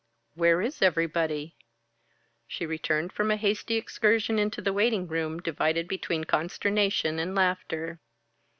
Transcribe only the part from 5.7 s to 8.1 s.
between consternation and laughter.